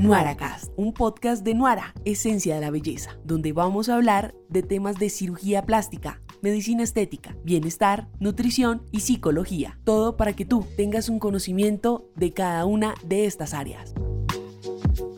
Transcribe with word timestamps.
NuaraCast, 0.00 0.72
un 0.76 0.94
podcast 0.94 1.44
de 1.44 1.52
Nuara, 1.52 1.92
Esencia 2.06 2.54
de 2.54 2.62
la 2.62 2.70
Belleza, 2.70 3.18
donde 3.22 3.52
vamos 3.52 3.90
a 3.90 3.96
hablar 3.96 4.34
de 4.48 4.62
temas 4.62 4.96
de 4.96 5.10
cirugía 5.10 5.66
plástica, 5.66 6.22
medicina 6.40 6.82
estética, 6.82 7.36
bienestar, 7.44 8.08
nutrición 8.18 8.82
y 8.92 9.00
psicología. 9.00 9.78
Todo 9.84 10.16
para 10.16 10.32
que 10.32 10.46
tú 10.46 10.66
tengas 10.74 11.10
un 11.10 11.18
conocimiento 11.18 12.08
de 12.16 12.32
cada 12.32 12.64
una 12.64 12.94
de 13.04 13.26
estas 13.26 13.52
áreas. 13.52 13.92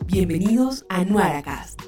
Bienvenidos 0.05 0.85
a 0.89 1.05
NuaraCast. 1.05 1.81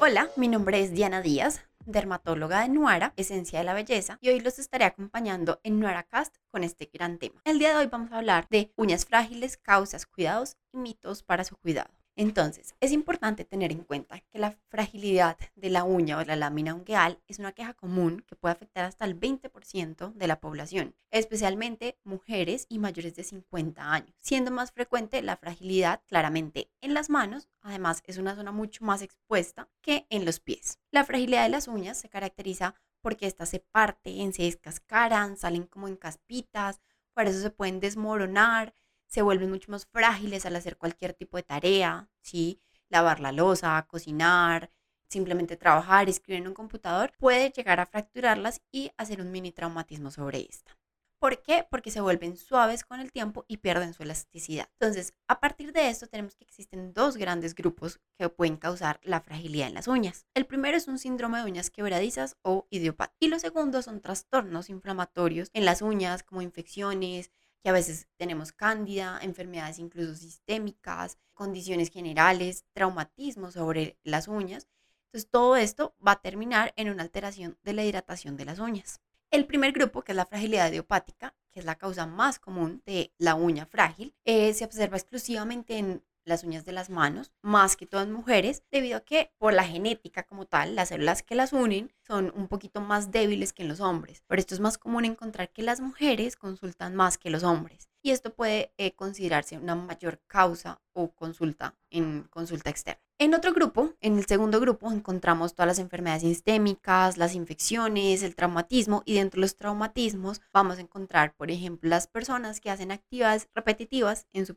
Hola, 0.00 0.30
mi 0.36 0.48
nombre 0.48 0.80
es 0.80 0.92
Diana 0.92 1.20
Díaz, 1.20 1.65
dermatóloga 1.86 2.60
de 2.60 2.68
Nuara, 2.68 3.14
Esencia 3.16 3.60
de 3.60 3.64
la 3.64 3.74
Belleza, 3.74 4.18
y 4.20 4.28
hoy 4.28 4.40
los 4.40 4.58
estaré 4.58 4.84
acompañando 4.84 5.60
en 5.62 5.80
NuaraCast 5.80 6.36
con 6.50 6.64
este 6.64 6.90
gran 6.92 7.18
tema. 7.18 7.40
El 7.44 7.58
día 7.58 7.70
de 7.70 7.76
hoy 7.76 7.86
vamos 7.86 8.12
a 8.12 8.18
hablar 8.18 8.46
de 8.50 8.72
uñas 8.76 9.06
frágiles, 9.06 9.56
causas, 9.56 10.06
cuidados 10.06 10.56
y 10.72 10.78
mitos 10.78 11.22
para 11.22 11.44
su 11.44 11.56
cuidado. 11.56 11.90
Entonces, 12.18 12.74
es 12.80 12.92
importante 12.92 13.44
tener 13.44 13.70
en 13.72 13.84
cuenta 13.84 14.20
que 14.20 14.38
la 14.38 14.52
fragilidad 14.68 15.36
de 15.54 15.68
la 15.68 15.84
uña 15.84 16.16
o 16.16 16.24
la 16.24 16.34
lámina 16.34 16.74
ungueal 16.74 17.20
es 17.28 17.38
una 17.38 17.52
queja 17.52 17.74
común 17.74 18.24
que 18.26 18.36
puede 18.36 18.54
afectar 18.54 18.86
hasta 18.86 19.04
el 19.04 19.20
20% 19.20 20.14
de 20.14 20.26
la 20.26 20.40
población, 20.40 20.94
especialmente 21.10 21.98
mujeres 22.04 22.64
y 22.70 22.78
mayores 22.78 23.14
de 23.16 23.22
50 23.22 23.92
años, 23.92 24.14
siendo 24.18 24.50
más 24.50 24.72
frecuente 24.72 25.20
la 25.20 25.36
fragilidad 25.36 26.00
claramente 26.06 26.70
en 26.80 26.94
las 26.94 27.10
manos, 27.10 27.50
además 27.60 28.02
es 28.06 28.16
una 28.16 28.34
zona 28.34 28.50
mucho 28.50 28.82
más 28.82 29.02
expuesta 29.02 29.68
que 29.82 30.06
en 30.08 30.24
los 30.24 30.40
pies. 30.40 30.78
La 30.90 31.04
fragilidad 31.04 31.42
de 31.42 31.50
las 31.50 31.68
uñas 31.68 31.98
se 31.98 32.08
caracteriza 32.08 32.74
porque 33.02 33.26
éstas 33.26 33.50
se 33.50 33.60
parten, 33.60 34.32
se 34.32 34.44
descascaran, 34.44 35.36
salen 35.36 35.66
como 35.66 35.86
en 35.86 35.96
caspitas, 35.96 36.80
por 37.12 37.26
eso 37.26 37.40
se 37.40 37.50
pueden 37.50 37.78
desmoronar, 37.80 38.74
se 39.06 39.22
vuelven 39.22 39.50
mucho 39.50 39.70
más 39.70 39.86
frágiles 39.86 40.46
al 40.46 40.56
hacer 40.56 40.76
cualquier 40.76 41.14
tipo 41.14 41.36
de 41.36 41.42
tarea, 41.42 42.08
¿sí? 42.20 42.60
Lavar 42.88 43.20
la 43.20 43.32
losa, 43.32 43.86
cocinar, 43.88 44.70
simplemente 45.08 45.56
trabajar, 45.56 46.08
escribir 46.08 46.42
en 46.42 46.48
un 46.48 46.54
computador, 46.54 47.12
puede 47.18 47.50
llegar 47.50 47.80
a 47.80 47.86
fracturarlas 47.86 48.62
y 48.70 48.90
hacer 48.96 49.20
un 49.20 49.30
mini 49.30 49.52
traumatismo 49.52 50.10
sobre 50.10 50.40
esta. 50.42 50.76
¿Por 51.18 51.42
qué? 51.42 51.66
Porque 51.70 51.90
se 51.90 52.02
vuelven 52.02 52.36
suaves 52.36 52.84
con 52.84 53.00
el 53.00 53.10
tiempo 53.10 53.46
y 53.48 53.56
pierden 53.56 53.94
su 53.94 54.02
elasticidad. 54.02 54.68
Entonces, 54.78 55.14
a 55.28 55.40
partir 55.40 55.72
de 55.72 55.88
esto 55.88 56.06
tenemos 56.06 56.34
que 56.34 56.44
existen 56.44 56.92
dos 56.92 57.16
grandes 57.16 57.54
grupos 57.54 58.00
que 58.18 58.28
pueden 58.28 58.56
causar 58.58 59.00
la 59.02 59.22
fragilidad 59.22 59.68
en 59.68 59.74
las 59.74 59.88
uñas. 59.88 60.26
El 60.34 60.44
primero 60.44 60.76
es 60.76 60.88
un 60.88 60.98
síndrome 60.98 61.38
de 61.38 61.44
uñas 61.44 61.70
quebradizas 61.70 62.36
o 62.42 62.66
idiopatía. 62.68 63.16
Y 63.18 63.28
lo 63.28 63.38
segundo 63.38 63.80
son 63.80 64.02
trastornos 64.02 64.68
inflamatorios 64.68 65.48
en 65.54 65.64
las 65.64 65.80
uñas 65.80 66.22
como 66.22 66.42
infecciones, 66.42 67.30
que 67.62 67.70
a 67.70 67.72
veces 67.72 68.08
tenemos 68.16 68.52
cándida, 68.52 69.18
enfermedades 69.22 69.78
incluso 69.78 70.14
sistémicas, 70.14 71.18
condiciones 71.34 71.90
generales, 71.90 72.64
traumatismos 72.72 73.54
sobre 73.54 73.98
las 74.02 74.28
uñas. 74.28 74.68
Entonces 75.06 75.30
todo 75.30 75.56
esto 75.56 75.94
va 76.04 76.12
a 76.12 76.20
terminar 76.22 76.72
en 76.76 76.90
una 76.90 77.02
alteración 77.02 77.58
de 77.62 77.72
la 77.72 77.84
hidratación 77.84 78.36
de 78.36 78.44
las 78.44 78.58
uñas. 78.58 79.00
El 79.30 79.46
primer 79.46 79.72
grupo, 79.72 80.02
que 80.02 80.12
es 80.12 80.16
la 80.16 80.26
fragilidad 80.26 80.70
idiopática, 80.70 81.34
que 81.52 81.60
es 81.60 81.66
la 81.66 81.76
causa 81.76 82.06
más 82.06 82.38
común 82.38 82.82
de 82.86 83.12
la 83.18 83.34
uña 83.34 83.66
frágil, 83.66 84.14
eh, 84.24 84.54
se 84.54 84.64
observa 84.64 84.96
exclusivamente 84.96 85.78
en 85.78 86.04
las 86.26 86.44
uñas 86.44 86.64
de 86.66 86.72
las 86.72 86.90
manos, 86.90 87.32
más 87.40 87.76
que 87.76 87.86
todas 87.86 88.08
mujeres, 88.08 88.62
debido 88.70 88.98
a 88.98 89.00
que 89.00 89.32
por 89.38 89.54
la 89.54 89.64
genética 89.64 90.24
como 90.24 90.44
tal, 90.44 90.74
las 90.74 90.90
células 90.90 91.22
que 91.22 91.34
las 91.34 91.52
unen 91.52 91.92
son 92.06 92.32
un 92.36 92.48
poquito 92.48 92.80
más 92.80 93.10
débiles 93.10 93.52
que 93.52 93.62
en 93.62 93.68
los 93.68 93.80
hombres. 93.80 94.22
Por 94.26 94.38
esto 94.38 94.54
es 94.54 94.60
más 94.60 94.76
común 94.76 95.04
encontrar 95.04 95.50
que 95.50 95.62
las 95.62 95.80
mujeres 95.80 96.36
consultan 96.36 96.94
más 96.94 97.16
que 97.16 97.30
los 97.30 97.44
hombres. 97.44 97.88
Y 98.02 98.10
esto 98.10 98.34
puede 98.34 98.72
eh, 98.76 98.92
considerarse 98.92 99.56
una 99.56 99.74
mayor 99.74 100.20
causa 100.26 100.80
o 100.92 101.12
consulta 101.12 101.74
en 101.90 102.24
consulta 102.24 102.70
externa. 102.70 103.05
En 103.18 103.32
otro 103.32 103.54
grupo, 103.54 103.94
en 104.02 104.18
el 104.18 104.26
segundo 104.26 104.60
grupo, 104.60 104.92
encontramos 104.92 105.54
todas 105.54 105.68
las 105.68 105.78
enfermedades 105.78 106.20
sistémicas, 106.20 107.16
las 107.16 107.34
infecciones, 107.34 108.22
el 108.22 108.36
traumatismo 108.36 109.02
y 109.06 109.14
dentro 109.14 109.38
de 109.38 109.46
los 109.46 109.56
traumatismos 109.56 110.42
vamos 110.52 110.76
a 110.76 110.82
encontrar, 110.82 111.34
por 111.34 111.50
ejemplo, 111.50 111.88
las 111.88 112.08
personas 112.08 112.60
que 112.60 112.70
hacen 112.70 112.92
actividades 112.92 113.48
repetitivas 113.54 114.26
en 114.34 114.44
su, 114.44 114.54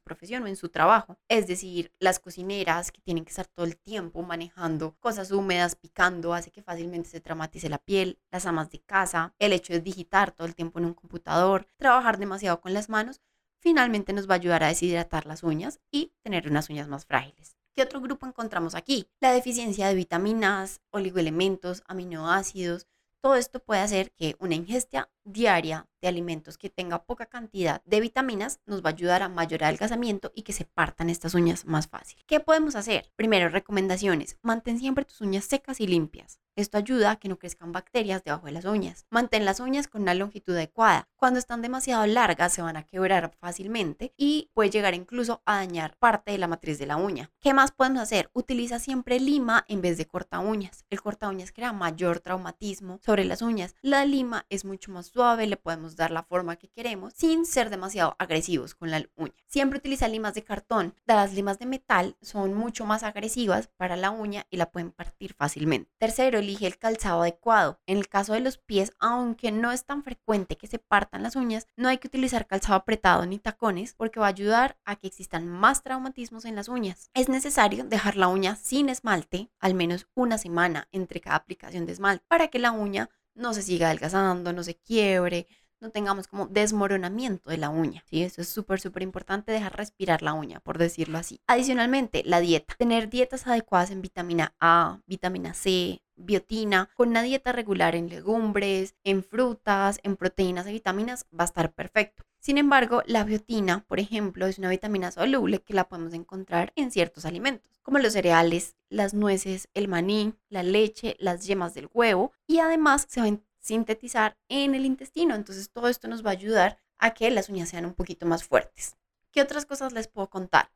profesión 0.00 0.42
o 0.42 0.46
en 0.46 0.56
su 0.56 0.70
trabajo, 0.70 1.18
es 1.28 1.46
decir, 1.46 1.92
las 1.98 2.18
cocineras 2.18 2.92
que 2.92 3.02
tienen 3.02 3.26
que 3.26 3.28
estar 3.30 3.46
todo 3.46 3.66
el 3.66 3.76
tiempo 3.76 4.22
manejando 4.22 4.96
cosas 5.00 5.30
húmedas, 5.30 5.76
picando, 5.76 6.32
hace 6.32 6.50
que 6.50 6.62
fácilmente 6.62 7.10
se 7.10 7.20
traumatice 7.20 7.68
la 7.68 7.76
piel, 7.76 8.18
las 8.30 8.46
amas 8.46 8.70
de 8.70 8.80
casa, 8.80 9.34
el 9.38 9.52
hecho 9.52 9.74
de 9.74 9.80
digitar 9.80 10.32
todo 10.32 10.46
el 10.46 10.54
tiempo 10.54 10.78
en 10.78 10.86
un 10.86 10.94
computador, 10.94 11.66
trabajar 11.76 12.16
demasiado 12.16 12.62
con 12.62 12.72
las 12.72 12.88
manos, 12.88 13.20
finalmente 13.58 14.14
nos 14.14 14.26
va 14.26 14.32
a 14.32 14.36
ayudar 14.36 14.64
a 14.64 14.68
deshidratar 14.68 15.26
las 15.26 15.42
uñas 15.42 15.78
y 15.90 16.14
tener 16.22 16.48
unas 16.48 16.70
uñas 16.70 16.88
más 16.88 17.04
frágiles. 17.04 17.57
¿Qué 17.78 17.84
otro 17.84 18.00
grupo 18.00 18.26
encontramos 18.26 18.74
aquí? 18.74 19.06
La 19.20 19.30
deficiencia 19.30 19.86
de 19.86 19.94
vitaminas, 19.94 20.80
oligoelementos, 20.90 21.84
aminoácidos. 21.86 22.88
Todo 23.22 23.36
esto 23.36 23.60
puede 23.60 23.82
hacer 23.82 24.10
que 24.10 24.34
una 24.40 24.56
ingesta 24.56 25.12
diaria 25.32 25.86
de 26.00 26.08
alimentos 26.08 26.58
que 26.58 26.70
tenga 26.70 27.04
poca 27.04 27.26
cantidad 27.26 27.82
de 27.84 28.00
vitaminas 28.00 28.60
nos 28.66 28.82
va 28.82 28.90
a 28.90 28.92
ayudar 28.92 29.22
a 29.22 29.28
mayor 29.28 29.64
adelgazamiento 29.64 30.32
y 30.34 30.42
que 30.42 30.52
se 30.52 30.64
partan 30.64 31.10
estas 31.10 31.34
uñas 31.34 31.64
más 31.64 31.88
fácil. 31.88 32.22
¿Qué 32.26 32.40
podemos 32.40 32.76
hacer? 32.76 33.10
Primero, 33.16 33.48
recomendaciones. 33.48 34.38
Mantén 34.42 34.78
siempre 34.78 35.04
tus 35.04 35.20
uñas 35.20 35.44
secas 35.44 35.80
y 35.80 35.86
limpias. 35.86 36.40
Esto 36.58 36.76
ayuda 36.76 37.12
a 37.12 37.16
que 37.16 37.28
no 37.28 37.38
crezcan 37.38 37.70
bacterias 37.70 38.24
debajo 38.24 38.46
de 38.46 38.52
las 38.52 38.64
uñas. 38.64 39.06
Mantén 39.10 39.44
las 39.44 39.60
uñas 39.60 39.86
con 39.86 40.02
una 40.02 40.14
longitud 40.14 40.56
adecuada. 40.56 41.08
Cuando 41.14 41.38
están 41.38 41.62
demasiado 41.62 42.04
largas 42.06 42.52
se 42.52 42.62
van 42.62 42.76
a 42.76 42.82
quebrar 42.82 43.32
fácilmente 43.38 44.12
y 44.16 44.50
puede 44.54 44.70
llegar 44.70 44.94
incluso 44.94 45.40
a 45.44 45.58
dañar 45.58 45.96
parte 45.98 46.32
de 46.32 46.38
la 46.38 46.48
matriz 46.48 46.80
de 46.80 46.86
la 46.86 46.96
uña. 46.96 47.30
¿Qué 47.38 47.54
más 47.54 47.70
podemos 47.70 48.00
hacer? 48.00 48.28
Utiliza 48.32 48.80
siempre 48.80 49.20
lima 49.20 49.64
en 49.68 49.82
vez 49.82 49.98
de 49.98 50.06
corta 50.06 50.40
uñas. 50.40 50.84
El 50.90 51.00
corta 51.00 51.28
uñas 51.28 51.52
crea 51.52 51.72
mayor 51.72 52.18
traumatismo 52.18 52.98
sobre 53.04 53.24
las 53.24 53.40
uñas. 53.40 53.76
La 53.80 54.04
lima 54.04 54.44
es 54.48 54.64
mucho 54.64 54.90
más 54.90 55.12
suave, 55.18 55.48
le 55.48 55.56
podemos 55.56 55.96
dar 55.96 56.12
la 56.12 56.22
forma 56.22 56.54
que 56.54 56.68
queremos 56.68 57.12
sin 57.12 57.44
ser 57.44 57.70
demasiado 57.70 58.14
agresivos 58.20 58.76
con 58.76 58.92
la 58.92 59.04
uña. 59.16 59.34
Siempre 59.48 59.80
utiliza 59.80 60.06
limas 60.06 60.34
de 60.34 60.44
cartón. 60.44 60.94
Las 61.06 61.32
limas 61.32 61.58
de 61.58 61.66
metal 61.66 62.16
son 62.22 62.54
mucho 62.54 62.86
más 62.86 63.02
agresivas 63.02 63.68
para 63.76 63.96
la 63.96 64.12
uña 64.12 64.46
y 64.48 64.58
la 64.58 64.70
pueden 64.70 64.92
partir 64.92 65.34
fácilmente. 65.34 65.90
Tercero, 65.98 66.38
elige 66.38 66.68
el 66.68 66.78
calzado 66.78 67.22
adecuado. 67.22 67.80
En 67.86 67.98
el 67.98 68.08
caso 68.08 68.32
de 68.32 68.38
los 68.38 68.58
pies, 68.58 68.92
aunque 69.00 69.50
no 69.50 69.72
es 69.72 69.84
tan 69.84 70.04
frecuente 70.04 70.56
que 70.56 70.68
se 70.68 70.78
partan 70.78 71.24
las 71.24 71.34
uñas, 71.34 71.66
no 71.74 71.88
hay 71.88 71.98
que 71.98 72.06
utilizar 72.06 72.46
calzado 72.46 72.76
apretado 72.76 73.26
ni 73.26 73.40
tacones 73.40 73.94
porque 73.94 74.20
va 74.20 74.26
a 74.26 74.28
ayudar 74.28 74.78
a 74.84 74.94
que 74.94 75.08
existan 75.08 75.48
más 75.48 75.82
traumatismos 75.82 76.44
en 76.44 76.54
las 76.54 76.68
uñas. 76.68 77.10
Es 77.14 77.28
necesario 77.28 77.82
dejar 77.82 78.14
la 78.14 78.28
uña 78.28 78.54
sin 78.54 78.88
esmalte 78.88 79.50
al 79.58 79.74
menos 79.74 80.06
una 80.14 80.38
semana 80.38 80.86
entre 80.92 81.20
cada 81.20 81.34
aplicación 81.34 81.86
de 81.86 81.92
esmalte 81.94 82.24
para 82.28 82.46
que 82.46 82.60
la 82.60 82.70
uña 82.70 83.10
no 83.38 83.54
se 83.54 83.62
siga 83.62 83.86
adelgazando, 83.86 84.52
no 84.52 84.62
se 84.62 84.74
quiebre, 84.74 85.46
no 85.80 85.90
tengamos 85.90 86.26
como 86.26 86.46
desmoronamiento 86.46 87.50
de 87.50 87.56
la 87.56 87.70
uña. 87.70 88.04
¿sí? 88.10 88.22
Eso 88.22 88.40
es 88.42 88.48
súper, 88.48 88.80
súper 88.80 89.02
importante, 89.02 89.52
dejar 89.52 89.76
respirar 89.76 90.22
la 90.22 90.34
uña, 90.34 90.60
por 90.60 90.78
decirlo 90.78 91.18
así. 91.18 91.40
Adicionalmente, 91.46 92.22
la 92.24 92.40
dieta. 92.40 92.74
Tener 92.76 93.08
dietas 93.08 93.46
adecuadas 93.46 93.90
en 93.90 94.02
vitamina 94.02 94.54
A, 94.60 95.00
vitamina 95.06 95.54
C, 95.54 96.02
biotina, 96.18 96.90
con 96.94 97.08
una 97.10 97.22
dieta 97.22 97.52
regular 97.52 97.94
en 97.94 98.08
legumbres, 98.08 98.94
en 99.04 99.22
frutas, 99.22 100.00
en 100.02 100.16
proteínas 100.16 100.66
y 100.66 100.72
vitaminas, 100.72 101.26
va 101.32 101.44
a 101.44 101.46
estar 101.46 101.72
perfecto. 101.72 102.24
Sin 102.40 102.58
embargo, 102.58 103.02
la 103.06 103.24
biotina, 103.24 103.84
por 103.88 104.00
ejemplo, 104.00 104.46
es 104.46 104.58
una 104.58 104.70
vitamina 104.70 105.10
soluble 105.10 105.60
que 105.60 105.74
la 105.74 105.88
podemos 105.88 106.14
encontrar 106.14 106.72
en 106.76 106.90
ciertos 106.90 107.24
alimentos, 107.24 107.80
como 107.82 107.98
los 107.98 108.12
cereales, 108.12 108.76
las 108.88 109.14
nueces, 109.14 109.68
el 109.74 109.88
maní, 109.88 110.34
la 110.48 110.62
leche, 110.62 111.16
las 111.18 111.46
yemas 111.46 111.74
del 111.74 111.88
huevo, 111.92 112.32
y 112.46 112.58
además 112.58 113.06
se 113.08 113.20
va 113.20 113.26
a 113.26 113.38
sintetizar 113.60 114.36
en 114.48 114.74
el 114.74 114.84
intestino. 114.84 115.34
Entonces, 115.34 115.70
todo 115.70 115.88
esto 115.88 116.08
nos 116.08 116.24
va 116.24 116.30
a 116.30 116.34
ayudar 116.34 116.78
a 116.98 117.12
que 117.14 117.30
las 117.30 117.48
uñas 117.48 117.68
sean 117.68 117.86
un 117.86 117.94
poquito 117.94 118.26
más 118.26 118.44
fuertes. 118.44 118.96
¿Qué 119.32 119.42
otras 119.42 119.66
cosas 119.66 119.92
les 119.92 120.08
puedo 120.08 120.30
contar? 120.30 120.70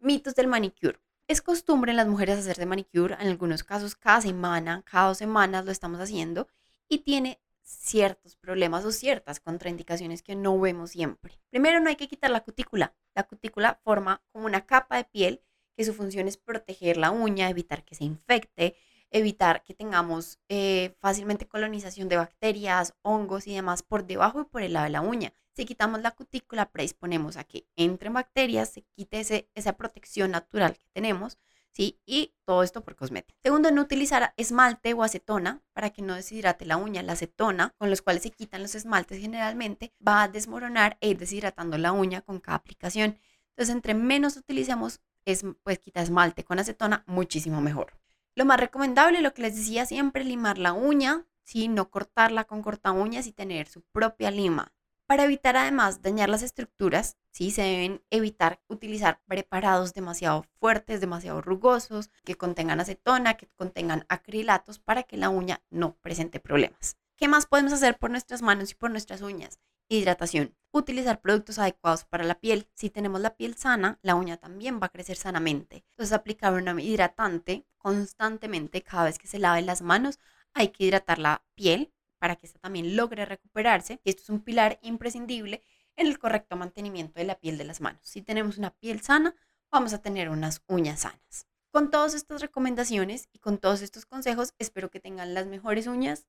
Mitos 0.00 0.34
del 0.34 0.46
manicure. 0.46 1.00
Es 1.28 1.42
costumbre 1.42 1.90
en 1.90 1.98
las 1.98 2.08
mujeres 2.08 2.38
hacer 2.38 2.56
de 2.56 2.64
manicure, 2.64 3.14
en 3.20 3.28
algunos 3.28 3.62
casos 3.62 3.94
cada 3.94 4.22
semana, 4.22 4.82
cada 4.90 5.08
dos 5.08 5.18
semanas 5.18 5.66
lo 5.66 5.70
estamos 5.70 6.00
haciendo 6.00 6.48
y 6.88 7.00
tiene 7.00 7.38
ciertos 7.62 8.34
problemas 8.34 8.86
o 8.86 8.92
ciertas 8.92 9.38
contraindicaciones 9.38 10.22
que 10.22 10.34
no 10.34 10.58
vemos 10.58 10.92
siempre. 10.92 11.38
Primero, 11.50 11.80
no 11.80 11.90
hay 11.90 11.96
que 11.96 12.08
quitar 12.08 12.30
la 12.30 12.40
cutícula. 12.40 12.94
La 13.14 13.24
cutícula 13.24 13.78
forma 13.84 14.22
como 14.32 14.46
una 14.46 14.64
capa 14.64 14.96
de 14.96 15.04
piel 15.04 15.42
que 15.76 15.84
su 15.84 15.92
función 15.92 16.28
es 16.28 16.38
proteger 16.38 16.96
la 16.96 17.10
uña, 17.10 17.50
evitar 17.50 17.84
que 17.84 17.94
se 17.94 18.04
infecte, 18.04 18.74
evitar 19.10 19.62
que 19.64 19.74
tengamos 19.74 20.38
eh, 20.48 20.96
fácilmente 20.98 21.46
colonización 21.46 22.08
de 22.08 22.16
bacterias, 22.16 22.94
hongos 23.02 23.46
y 23.46 23.54
demás 23.54 23.82
por 23.82 24.06
debajo 24.06 24.40
y 24.40 24.44
por 24.44 24.62
el 24.62 24.72
lado 24.72 24.84
de 24.84 24.90
la 24.92 25.02
uña. 25.02 25.34
Si 25.58 25.64
quitamos 25.64 26.00
la 26.02 26.12
cutícula, 26.12 26.70
predisponemos 26.70 27.36
a 27.36 27.42
que 27.42 27.66
entren 27.74 28.12
bacterias, 28.12 28.68
se 28.68 28.82
quite 28.94 29.48
esa 29.56 29.72
protección 29.72 30.30
natural 30.30 30.78
que 30.78 30.86
tenemos, 30.92 31.36
¿sí? 31.72 31.98
Y 32.06 32.32
todo 32.44 32.62
esto 32.62 32.84
por 32.84 32.94
cosmética. 32.94 33.36
Segundo, 33.42 33.72
no 33.72 33.82
utilizar 33.82 34.34
esmalte 34.36 34.94
o 34.94 35.02
acetona 35.02 35.60
para 35.72 35.90
que 35.90 36.00
no 36.00 36.14
deshidrate 36.14 36.64
la 36.64 36.76
uña. 36.76 37.02
La 37.02 37.14
acetona, 37.14 37.74
con 37.76 37.90
los 37.90 38.02
cuales 38.02 38.22
se 38.22 38.30
quitan 38.30 38.62
los 38.62 38.76
esmaltes 38.76 39.20
generalmente, 39.20 39.92
va 40.06 40.22
a 40.22 40.28
desmoronar 40.28 40.96
e 41.00 41.08
ir 41.08 41.18
deshidratando 41.18 41.76
la 41.76 41.90
uña 41.90 42.20
con 42.20 42.38
cada 42.38 42.58
aplicación. 42.58 43.18
Entonces, 43.48 43.74
entre 43.74 43.94
menos 43.94 44.36
utilicemos 44.36 45.00
es, 45.24 45.44
pues, 45.64 45.80
quita 45.80 46.02
esmalte 46.02 46.44
con 46.44 46.60
acetona, 46.60 47.02
muchísimo 47.08 47.60
mejor. 47.60 47.94
Lo 48.36 48.44
más 48.44 48.60
recomendable, 48.60 49.22
lo 49.22 49.34
que 49.34 49.42
les 49.42 49.56
decía 49.56 49.86
siempre, 49.86 50.22
limar 50.22 50.56
la 50.56 50.72
uña, 50.72 51.26
¿sí? 51.42 51.66
no 51.66 51.90
cortarla 51.90 52.44
con 52.44 52.62
corta 52.62 52.92
uñas 52.92 53.26
y 53.26 53.32
tener 53.32 53.66
su 53.66 53.82
propia 53.82 54.30
lima. 54.30 54.72
Para 55.08 55.24
evitar 55.24 55.56
además 55.56 56.02
dañar 56.02 56.28
las 56.28 56.42
estructuras, 56.42 57.16
¿sí? 57.30 57.50
se 57.50 57.62
deben 57.62 58.04
evitar 58.10 58.60
utilizar 58.68 59.22
preparados 59.26 59.94
demasiado 59.94 60.44
fuertes, 60.60 61.00
demasiado 61.00 61.40
rugosos, 61.40 62.10
que 62.24 62.34
contengan 62.34 62.78
acetona, 62.78 63.38
que 63.38 63.48
contengan 63.56 64.04
acrilatos 64.10 64.78
para 64.78 65.04
que 65.04 65.16
la 65.16 65.30
uña 65.30 65.62
no 65.70 65.94
presente 65.94 66.40
problemas. 66.40 66.98
¿Qué 67.16 67.26
más 67.26 67.46
podemos 67.46 67.72
hacer 67.72 67.96
por 67.96 68.10
nuestras 68.10 68.42
manos 68.42 68.70
y 68.70 68.74
por 68.74 68.90
nuestras 68.90 69.22
uñas? 69.22 69.60
Hidratación. 69.88 70.54
Utilizar 70.72 71.22
productos 71.22 71.58
adecuados 71.58 72.04
para 72.04 72.24
la 72.24 72.38
piel. 72.38 72.68
Si 72.74 72.90
tenemos 72.90 73.22
la 73.22 73.34
piel 73.34 73.56
sana, 73.56 73.98
la 74.02 74.14
uña 74.14 74.36
también 74.36 74.78
va 74.78 74.88
a 74.88 74.92
crecer 74.92 75.16
sanamente. 75.16 75.86
Entonces, 75.92 76.12
aplicar 76.12 76.52
un 76.52 76.80
hidratante 76.80 77.64
constantemente 77.78 78.82
cada 78.82 79.04
vez 79.04 79.18
que 79.18 79.26
se 79.26 79.38
lave 79.38 79.62
las 79.62 79.80
manos. 79.80 80.18
Hay 80.52 80.68
que 80.68 80.84
hidratar 80.84 81.18
la 81.18 81.42
piel 81.54 81.94
para 82.18 82.36
que 82.36 82.46
esta 82.46 82.58
también 82.58 82.96
logre 82.96 83.24
recuperarse. 83.24 84.00
Y 84.04 84.10
esto 84.10 84.22
es 84.22 84.30
un 84.30 84.40
pilar 84.40 84.78
imprescindible 84.82 85.62
en 85.96 86.06
el 86.06 86.18
correcto 86.18 86.56
mantenimiento 86.56 87.18
de 87.18 87.24
la 87.24 87.38
piel 87.38 87.58
de 87.58 87.64
las 87.64 87.80
manos. 87.80 88.00
Si 88.04 88.22
tenemos 88.22 88.58
una 88.58 88.70
piel 88.70 89.00
sana, 89.00 89.34
vamos 89.70 89.92
a 89.92 90.02
tener 90.02 90.28
unas 90.28 90.62
uñas 90.66 91.00
sanas. 91.00 91.46
Con 91.70 91.90
todas 91.90 92.14
estas 92.14 92.40
recomendaciones 92.40 93.28
y 93.32 93.38
con 93.40 93.58
todos 93.58 93.82
estos 93.82 94.06
consejos, 94.06 94.54
espero 94.58 94.90
que 94.90 95.00
tengan 95.00 95.34
las 95.34 95.46
mejores 95.46 95.86
uñas, 95.86 96.26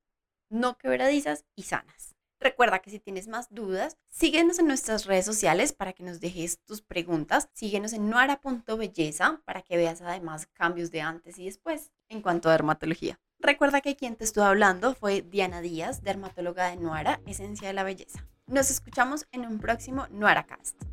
no 0.49 0.77
quebradizas 0.77 1.45
y 1.55 1.63
sanas. 1.63 2.15
Recuerda 2.41 2.79
que 2.79 2.89
si 2.89 2.99
tienes 2.99 3.27
más 3.27 3.47
dudas, 3.49 3.97
síguenos 4.09 4.59
en 4.59 4.67
nuestras 4.67 5.05
redes 5.05 5.25
sociales 5.25 5.73
para 5.73 5.91
que 5.93 6.03
nos 6.03 6.21
dejes 6.21 6.59
tus 6.63 6.81
preguntas. 6.81 7.49
Síguenos 7.53 7.91
en 7.91 8.09
nuara.belleza 8.09 9.41
para 9.43 9.61
que 9.61 9.75
veas 9.75 10.01
además 10.01 10.47
cambios 10.53 10.89
de 10.89 11.01
antes 11.01 11.37
y 11.37 11.45
después 11.45 11.91
en 12.07 12.21
cuanto 12.21 12.47
a 12.47 12.53
dermatología. 12.53 13.19
Recuerda 13.41 13.79
que 13.79 13.95
quien 13.95 14.17
te 14.17 14.25
estuvo 14.25 14.43
hablando 14.43 14.93
fue 14.95 15.21
Diana 15.21 15.61
Díaz, 15.61 16.03
dermatóloga 16.03 16.69
de 16.69 16.75
Nuara, 16.75 17.21
Esencia 17.25 17.69
de 17.69 17.73
la 17.73 17.83
Belleza. 17.83 18.25
Nos 18.47 18.69
escuchamos 18.69 19.27
en 19.31 19.45
un 19.45 19.59
próximo 19.59 20.07
NuaraCast. 20.11 20.88